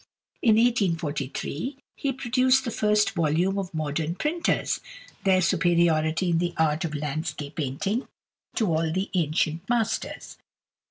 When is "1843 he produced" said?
0.55-2.65